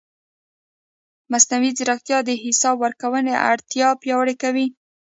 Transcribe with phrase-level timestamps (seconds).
[1.31, 4.67] مصنوعي ځیرکتیا د حساب ورکونې اړتیا پیاوړې کوي.